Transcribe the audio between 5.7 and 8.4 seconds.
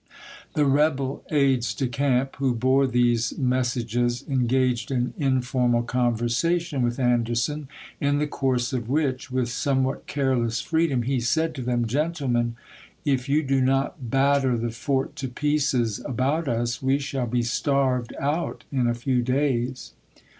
conversation with Anderson, in Leif aud ^ho